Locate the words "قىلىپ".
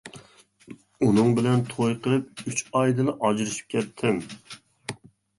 2.07-2.41